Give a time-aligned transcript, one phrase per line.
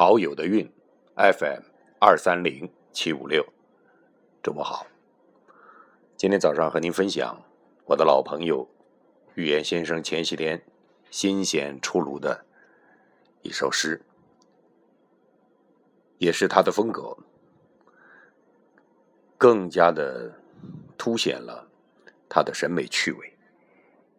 [0.00, 0.66] 好友的韵
[1.14, 1.60] FM
[1.98, 3.44] 二三零七五六，
[4.42, 4.86] 周末好。
[6.16, 7.38] 今天早上和您分享
[7.84, 8.66] 我的老朋友
[9.34, 10.64] 预言先生前些天
[11.10, 12.46] 新鲜出炉的
[13.42, 14.00] 一首诗，
[16.16, 17.14] 也是他的风格，
[19.36, 20.34] 更加的
[20.96, 21.68] 凸显了
[22.26, 23.36] 他的审美趣味。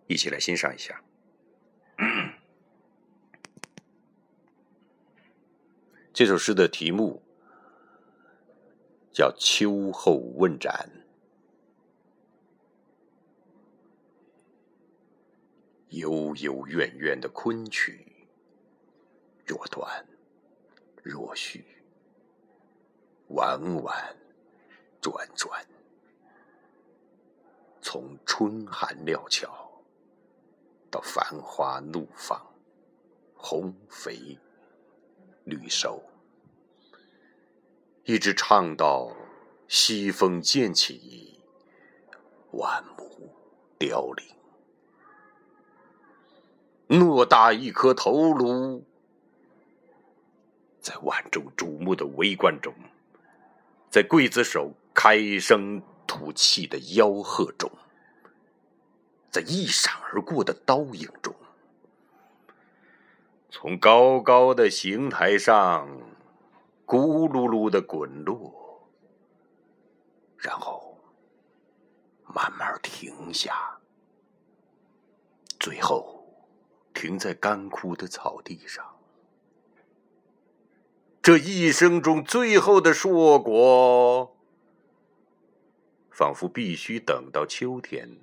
[0.05, 1.01] 一起来欣赏一下。
[6.13, 7.21] 这首诗的题目
[9.13, 10.91] 叫《秋后问斩》。
[15.97, 18.05] 悠悠怨怨的昆曲，
[19.45, 20.05] 若断
[21.01, 21.65] 若续，
[23.29, 24.15] 婉婉
[25.01, 25.65] 转转，
[27.81, 29.49] 从春寒料峭
[30.89, 32.41] 到繁花怒放，
[33.33, 34.37] 红肥。
[35.43, 36.03] 绿瘦，
[38.05, 39.11] 一直唱到
[39.67, 41.41] 西风渐起，
[42.51, 43.33] 万木
[43.79, 44.25] 凋零。
[46.99, 48.83] 偌大一颗头颅，
[50.79, 52.73] 在万众瞩目的围观中，
[53.89, 57.71] 在刽子手开声吐气的吆喝中，
[59.29, 61.33] 在一闪而过的刀影中。
[63.61, 65.87] 从高高的刑台上
[66.83, 68.89] 咕噜噜的滚落，
[70.35, 70.97] 然后
[72.23, 73.79] 慢慢停下，
[75.59, 76.25] 最后
[76.91, 78.83] 停在干枯的草地上。
[81.21, 84.35] 这一生中最后的硕果，
[86.09, 88.17] 仿佛必须等到秋天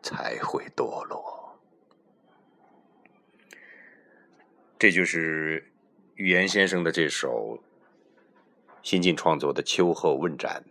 [0.00, 1.27] 才会堕落。
[4.78, 5.72] 这就是
[6.14, 7.58] 语言先生的这首
[8.80, 10.64] 新晋创作的《秋后问斩》。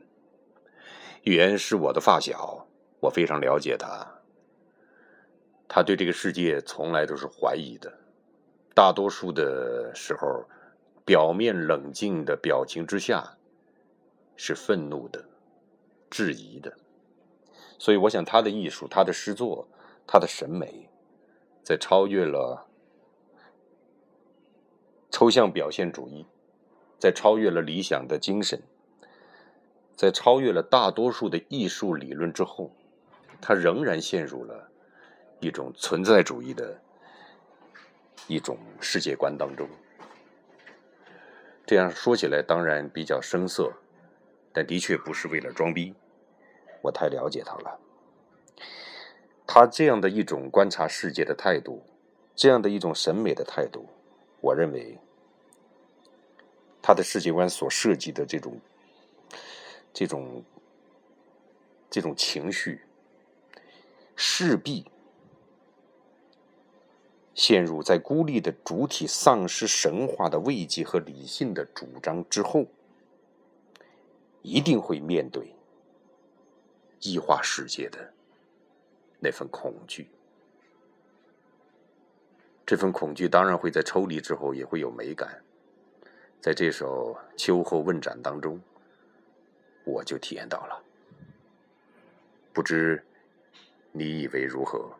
[1.24, 2.66] 语言是我的发小，
[3.02, 4.22] 我非常了解他。
[5.68, 8.00] 他对这个世界从来都是怀疑的，
[8.74, 10.46] 大多数的时候，
[11.04, 13.38] 表面冷静的表情之下
[14.38, 15.26] 是愤怒的、
[16.10, 16.78] 质疑的。
[17.78, 19.68] 所以，我想他的艺术、他的诗作、
[20.08, 20.90] 他的审美，
[21.62, 22.67] 在超越了。
[25.18, 26.28] 抽象表现主义，
[27.00, 28.62] 在超越了理想的精神，
[29.96, 32.72] 在超越了大多数的艺术理论之后，
[33.42, 34.70] 他仍然陷入了
[35.40, 36.80] 一种存在主义的
[38.28, 39.68] 一种世界观当中。
[41.66, 43.74] 这样说起来当然比较生涩，
[44.54, 45.96] 但的确不是为了装逼。
[46.84, 47.80] 我太了解他了，
[49.48, 51.84] 他这样的一种观察世界的态度，
[52.36, 53.90] 这样的一种审美的态度。
[54.48, 54.98] 我认为，
[56.82, 58.62] 他的世界观所涉及的这种、
[59.92, 60.42] 这种、
[61.90, 62.80] 这种情绪，
[64.16, 64.86] 势必
[67.34, 72.68] 陷入在孤立的主体丧失神话的慰藉和理性的主张之后，
[74.42, 75.54] 一定会面对
[77.02, 78.14] 异化世界的
[79.20, 80.10] 那份恐惧。
[82.68, 85.42] 这份恐惧当然会在抽离之后也会有美感，
[86.42, 88.62] 在这首《秋后问斩》当中，
[89.86, 90.84] 我就体验到了。
[92.52, 93.02] 不知
[93.94, 94.92] 你以为如何？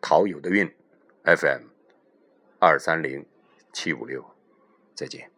[0.00, 0.68] 陶友的韵
[1.22, 1.62] ，FM
[2.58, 3.24] 二三零
[3.72, 4.24] 七五六，
[4.96, 5.30] 再见。